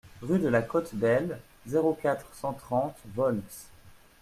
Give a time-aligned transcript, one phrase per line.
[0.23, 3.69] Rue de la Côte Belle, zéro quatre, cent trente Volx